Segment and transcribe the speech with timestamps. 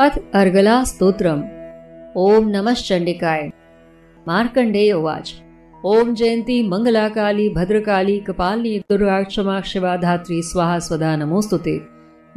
[0.00, 1.42] अथ अर्गला स्तोत्रम।
[2.16, 3.50] ओम नमश्चंडिकाय
[4.28, 5.34] मार्कंडेय उवाच।
[5.84, 11.80] ओम जयंती मंगला काली भद्रकाली कपाली दुर्गा क्षमा शिवा धात्री स्वाहा, स्वधा, नमोस्तुते।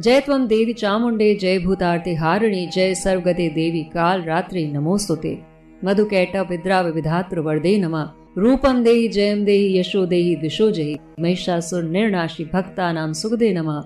[0.02, 5.40] जय त्वं देवी चामुंडे जय भूतार्ति हारिणी, जय सर्वगते देवी काल रात्रि, नमोस्तुते।
[5.86, 12.50] मधुकैट विद्रा विधात्र वर्दे नमः। रूपम देहि जयम देहि, यशो देहि, दिशो जहि। महिषासुर, निर्नाशी
[12.54, 13.84] भक्ता नाम सुखदे नमः।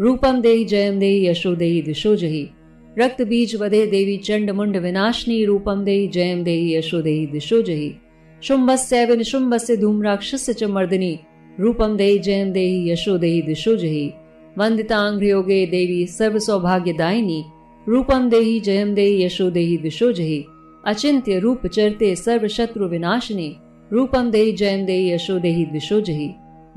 [0.00, 2.50] रूपम देहि जयम देहि, यशो देहि, दिशो जहि।
[2.98, 7.94] रक्त बीज वधे देवी चंड मुंड विनाशनी रूपम देहि, जयम देहि, यशो देहि, दिशो जहि।
[8.42, 11.18] शुंभस्य विनिशुंभस्य धूम्राक्षस्य च मर्दिनी,
[11.60, 14.12] रूपम देहि, जयम देहि, यशो देहि, दिशो जहि।
[14.58, 17.44] वंदितांग्रयोगे देवी सर्व सौभाग्यदायिनी
[17.88, 20.44] रूपम देहि, जयम देहि, यशो देहि, दिशो जहि।
[20.86, 23.56] अचिंत्य रूप चरते सर्व शत्रु विनाशिनी,
[23.92, 26.02] रूपम देहि, जयम देहि, यशो देहि, दिशो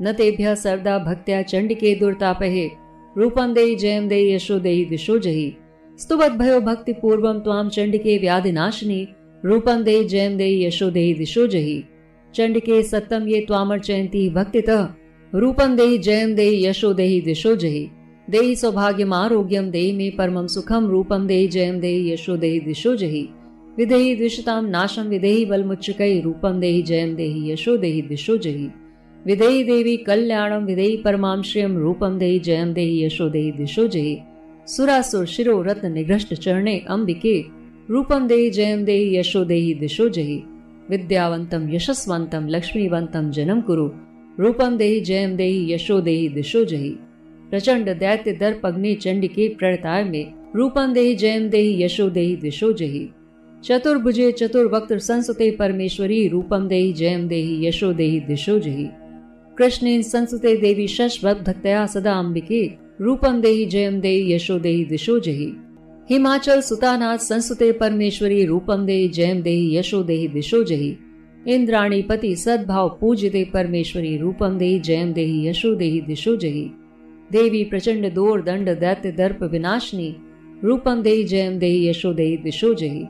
[0.02, 2.70] न तेभ्य सर्दा भक्त्या चंडिके दुर्तापहे,
[3.18, 5.56] रूपम देहि, जयम देहि, यशो देहि, दिशो जहि।
[5.98, 9.06] स्तुवत भयो भक्ति पूर्वम त्वाम चंडिके व्याधि नाशिनी
[9.44, 11.82] रूपम देहि जयम देहि यशो देहि दिशो जहि
[12.34, 14.86] चंडिके सत्तम ये त्वामर चयंती भक्तितः
[15.32, 17.88] रूपम देहि जयम देहि यशो देहि दिशो जहि
[18.28, 23.26] देहि सौभाग्यम आरोग्यम देहि मे परमम सुखम रूपम देहि जयम देहि यशो देहि दिशो जहि
[23.78, 28.70] विदेही द्विषताम नाशम विदेही बलमुच्चकई रूपम देहि जयम देहि यशो देहि दिशो जहि
[29.26, 34.16] विदेही देवी कल्याणम विदेही परमाम श्रियम रूपम देहि जयम देहि यशो देहि दिशो जहि
[34.68, 37.44] सुरासुर शिरो रत्न निघ्रष्ट चरणे अंबिके
[37.90, 40.42] रूपम देहि जयम देहि, यशो देहि, दिशो जहि।
[40.90, 43.90] विद्यावंतम यशस्वंतम लक्ष्मीवंतम जनम कुरु।
[44.40, 46.96] रूपम देहि जयम देहि, यशो देहि, दिशो जहि।
[47.50, 53.08] प्रचंड दैत्य दर्प अग्नि चंडिके प्रणताय में। रूपम देहि जयम देहि, यशो देहि, दिशो जहि।
[53.64, 58.88] चतुर्भुजे चतुर्वक्त संसुते परमेश्वरी रूपम देहि जयम देहि, यशो देहि, दिशो जहि।
[59.58, 65.52] कृष्णेन संसुते देवी शशभक्तया सदा अंबिके। रूपम देहि जयम देहि, यशो देहि, दिशो जहि।
[66.10, 70.96] हिमाचल सुतानाथ संसुते परमेश्वरी रूपम देहि जयम देहि, यशो देहि, दिशो जहि।
[71.48, 76.70] इंद्राणी पति सद्भाव पूजते परमेश्वरी रूपम देहि जयम देहि, यशो देहि, दिशो जहि।
[77.32, 80.16] देवी प्रचंड दोर, दंड, दैत्य, दर्प, विनाशनी
[80.64, 83.06] रूपम देहि जयम देहि, यशो देहि, दिशो जहि।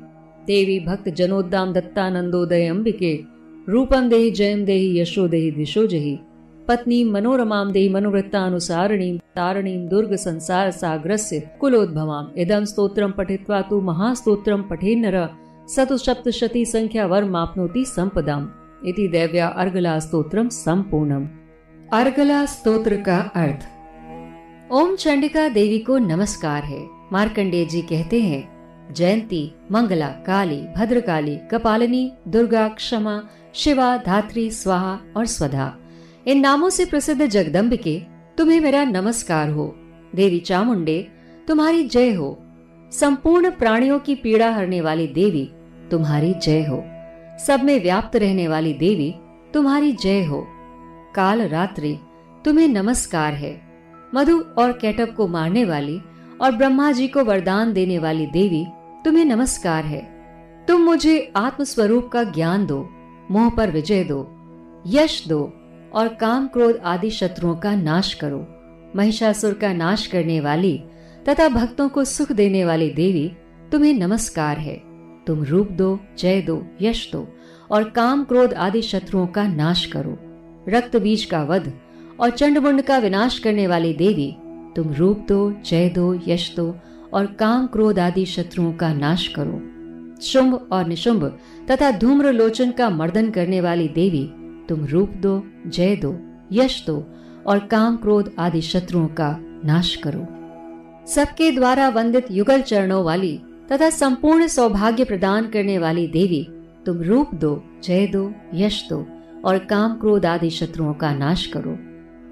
[0.47, 3.21] देवी भक्त जनोद्दाम दत्तानंदोदय, अंबिके
[3.69, 6.19] रूपम देहि जयम देहि, यशो देहि, दिशो जहि।
[6.69, 15.17] पत्नी मनोरमाम देहि मनोवृत्तानुसारिणीं तारिणीं दुर्ग संसार सागरस्य कुलोद्भवाम इदम स्तोत्रम पठित्वा तु महास्तोत्रम पठेन्नर।
[16.67, 18.51] संख्या वर्माप्नोति संपदाम
[18.87, 21.27] इति दैव्या अर्गला स्तोत्रम संपूर्णम
[21.93, 23.67] अर्गला स्तोत्र का अर्थ।
[24.73, 28.43] ओम चंडिका देवी को नमस्कार है। मार्कंडेय जी कहते हैं
[28.93, 29.43] जयंती
[29.73, 33.21] मंगला काली भद्रकाली कपालिनी दुर्गा क्षमा
[33.55, 35.67] शिवा धात्री स्वाहा और स्वधा।
[36.27, 38.03] इन नामों से प्रसिद्ध जगदम्बिके,
[38.39, 39.75] तुम्हें मेरा नमस्कार हो।
[40.15, 41.09] देवी चामुंडे,
[41.49, 42.39] तुम्हारी जय हो।
[42.93, 45.51] संपूर्ण प्राणियों की पीड़ा हरने वाली देवी,
[45.91, 46.84] तुम्हारी जय हो।
[47.47, 49.15] सब में व्याप्त रहने वाली देवी,
[49.55, 50.47] तुम्हारी जय हो।
[51.15, 51.99] काल रात्रि,
[52.45, 53.61] तुम्हें नमस्कार है।
[54.15, 56.00] मधु और कैटअप को मारने वाली
[56.41, 58.67] और ब्रह्मा जी को वरदान देने वाली देवी,
[59.05, 60.19] तुम्हें नमस्कार है।
[60.69, 62.89] तुम मुझे आत्म स्वरूप का ज्ञान दो,
[63.31, 64.35] मोह पर विजय दो,
[64.87, 65.53] यश दो
[65.94, 68.47] और काम क्रोध आदि शत्रुओं का नाश करो।
[68.97, 70.82] महिषासुर का नाश करने वाली
[71.28, 73.31] तथा भक्तों को सुख देने वाली देवी
[73.72, 74.75] तुम्हें नमस्कार है।
[75.26, 77.26] तुम रूप दो, जय दो, यश दो
[77.71, 80.16] और काम क्रोध आदि शत्रुओं का नाश करो।
[80.69, 81.72] रक्त बीज का वध
[82.20, 84.37] और चंडमुंड का विनाश करने वाली देवी
[84.76, 86.75] तुम रूप दो, जय दो, यश दो
[87.12, 89.60] और काम क्रोध आदि शत्रुओं का नाश करो।
[90.22, 91.25] शुंभ और निशुंभ
[91.70, 94.31] तथा धूम्र लोचन का मर्दन करने वाली देवी
[94.69, 96.17] तुम रूप दो, जय दो,
[96.53, 96.97] यश दो
[97.47, 100.27] और काम क्रोध आदि शत्रुओं का नाश करो।
[101.06, 103.41] सबके द्वारा वंदित युगल चरणों वाली
[103.73, 106.47] तथा संपूर्ण सौभाग्य प्रदान करने वाली देवी,
[106.87, 109.06] तुम रूप दो, जय दो, यश दो
[109.45, 111.77] और काम क्रोध आदि शत्रुओं का नाश करो।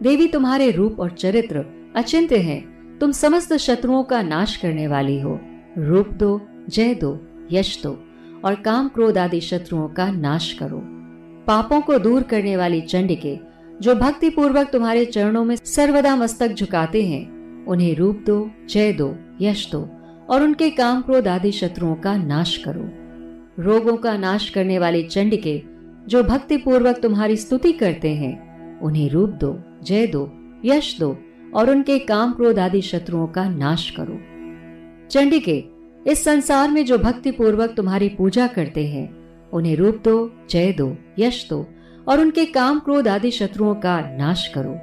[0.03, 1.65] देवी तुम्हारे रूप और चरित्र
[1.97, 5.39] अचिंत्य हैं, तुम समस्त शत्रुओं का नाश करने वाली हो।
[5.79, 7.19] रूप दो, जय दो,
[7.53, 7.99] यश दो
[8.45, 10.83] और काम क्रोध आदि शत्रुओं का नाश करो।
[11.47, 13.39] पापों को दूर करने वाली चंडिके,
[13.83, 19.17] जो भक्ति पूर्वक तुम्हारे चरणों में सर्वदा मस्तक झुकाते हैं, उन्हें रूप दो, जय दो,
[19.41, 19.89] यश दो,
[20.31, 22.89] और उनके काम क्रोध आदि शत्रुओं का नाश करो।
[23.63, 25.63] रोगों का नाश करने वाली चंडिके,
[26.07, 30.33] जो भक्ति पूर्वक तुम्हारी स्तुति करते हैं, उन्हें रूप दो, जय दो,
[30.65, 31.19] यश दो,
[31.55, 34.19] और उनके काम क्रोध आदि शत्रुओं का नाश करो।
[35.11, 35.65] चंडिके,
[36.07, 39.26] इस संसार में जो भक्ति पूर्वक तुम्हारी पूजा करते हैं
[39.57, 41.67] उन्हें रूप दो, जय दो, यश दो,
[42.09, 44.79] और उनके काम क्रोध आदि शत्रुओं का नाश करो।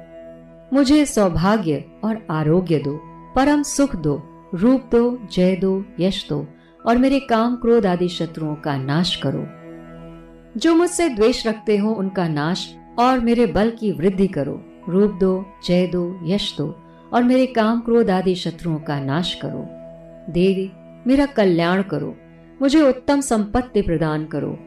[0.76, 3.00] मुझे सौभाग्य और आरोग्य दो,
[3.36, 4.22] परम सुख दो,
[4.54, 6.46] रूप दो, जय दो, यश दो,
[6.86, 9.46] और मेरे काम क्रोध आदि शत्रुओं का नाश करो।
[10.60, 15.46] जो मुझसे द्वेष रखते हो, उनका नाश और मेरे बल की वृद्धि करो। रूप दो,
[15.66, 16.76] जय दो, यश दो,
[17.12, 19.66] और मेरे काम क्रोध आदि शत्रुओं का नाश करो।
[20.32, 20.72] देवी,
[21.06, 22.16] मेरा कल्याण करो।
[22.62, 24.58] मुझे उत्तम संपत्ति प्रदान करो।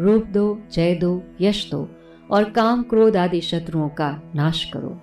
[0.00, 1.88] रूप दो, जय दो, यश दो,
[2.30, 5.00] और काम क्रोध आदि शत्रुओं का नाश करो।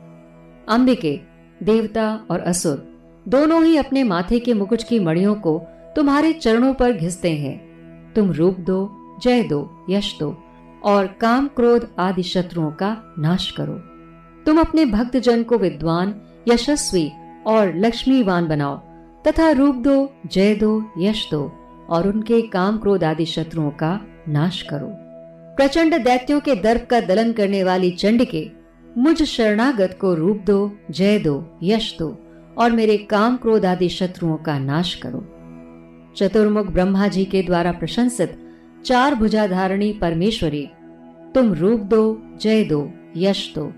[0.70, 1.20] अंबिके,
[1.64, 2.88] देवता और असुर,
[3.28, 5.62] दोनों ही अपने माथे के मुकुट की मड़ियों को
[5.96, 7.68] तुम्हारे चरणों पर घिसते हैं।
[8.14, 8.90] तुम रूप दो,
[9.22, 10.44] जय दो, यश दो,
[10.84, 13.74] और काम क्रोध आदि शत्रुओं का नाश करो।
[14.46, 17.12] तुम अपने भक्त जन को विद्वान, यशस्वी
[17.48, 18.78] और लक्ष्मीवान बनाओ,
[19.28, 21.57] तथा रूप दो, जय दो, यश दो
[21.90, 24.88] और उनके काम क्रोध आदि शत्रुओं का नाश करो।
[25.56, 28.50] प्रचंड दैत्यों के दर्प का दलन करने वाली चंड के
[28.98, 32.18] मुझ शरणागत को रूप दो, जय दो, यश दो,
[32.58, 35.34] और मेरे काम क्रोध आदि शत्रुओं का नाश करो।
[36.18, 38.38] चतुर्मुख ब्रह्मा जी के द्वारा प्रशंसित
[38.86, 40.70] चार भुजा धारणी परमेश्वरी,
[41.36, 43.74] तुम रूप दो, जय दो, यश दो,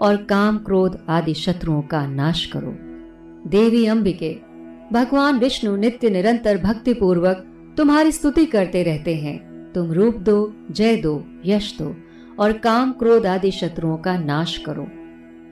[0.00, 2.76] और काम क्रोध आदि शत्रुओं का नाश करो।
[3.50, 4.36] देवी अंबिके,
[4.92, 7.46] भगवान विष्णु नित्य निरंतर भक्ति पूर्वक
[7.76, 11.96] तुम्हारी स्तुति करते रहते हैं। तुम रूप दो, जय दो, यश दो,
[12.38, 14.86] और काम, क्रोध आदि शत्रुओं का नाश करो।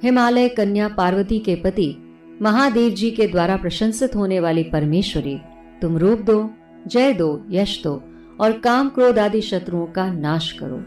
[0.02, 1.96] हिमालय कन्या पार्वती के पति,
[2.42, 5.38] महादेव जी के द्वारा प्रशंसित होने वाली परमेश्वरी,
[5.82, 6.50] तुम रूप दो,
[6.86, 8.04] जय दो, यश दो,
[8.40, 10.82] और काम, क्रोध आदि शत्रुओं का नाश करो।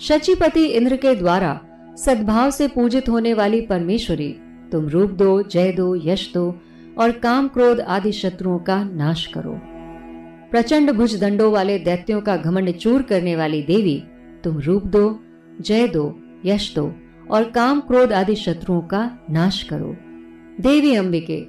[0.00, 1.60] शचीपति इंद्र के द्वारा
[1.98, 4.36] सद्भाव से पूजित होने वाली परमेश्वरी,
[4.72, 6.60] तुम रूप दो, जय दो, यश दो,
[6.98, 9.77] और काम, क्रोध आदि शत्रुओं का नाश करो।
[10.50, 14.02] प्रचंड भुज दंडों वाले दैत्यों का घमंड चूर करने वाली देवी,
[14.44, 15.20] तुम रूप दो,
[15.60, 16.94] जय दो, यश दो,
[17.30, 19.96] और काम क्रोध आदि शत्रुओं का नाश करो।
[20.60, 21.40] देवी अंबिके,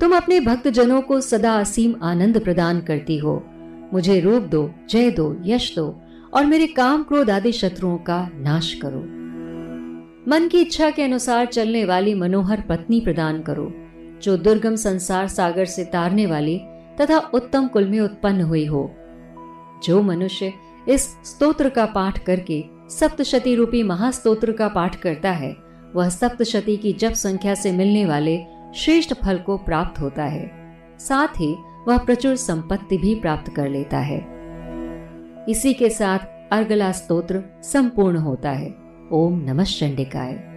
[0.00, 3.46] तुम अपने भक्त जनों को सदा असीम आनंद प्रदान करती हो।
[3.92, 6.02] मुझे रूप दो, जय दो, यश दो,
[6.34, 9.00] और मेरे काम क्रोध आदि शत्रुओं का नाश करो।
[10.30, 13.72] मन की इच्छा के अनुसार चलने वाली मनोहर पत्नी प्रदान करो,
[14.22, 16.60] जो दुर्गम संसार सागर से तारने वाली
[17.00, 18.94] तथा उत्तम कुल में उत्पन्न हुई हो।
[19.84, 20.52] जो मनुष्य
[20.88, 25.56] इस स्तोत्र का पाठ करके सप्तशती रूपी महास्तोत्र का पाठ करता है,
[25.94, 30.50] वह सप्तशती की जप संख्या से मिलने वाले श्रेष्ठ फल को प्राप्त होता है।
[30.98, 31.56] साथ ही
[31.88, 34.26] वह प्रचुर संपत्ति भी प्राप्त कर लेता है।
[35.48, 36.18] इसी के साथ
[36.52, 38.74] अर्गला स्तोत्र संपूर्ण होता है।
[39.12, 40.47] ओम नमः चंडिकाय।